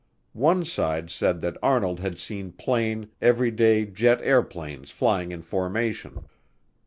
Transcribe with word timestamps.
One 0.33 0.65
side 0.65 1.11
said 1.11 1.41
that 1.41 1.59
Arnold 1.61 1.99
had 1.99 2.17
seen 2.17 2.53
plain, 2.53 3.09
everyday 3.21 3.85
jet 3.85 4.19
airplanes 4.23 4.89
flying 4.89 5.31
in 5.31 5.43
formation. 5.43 6.25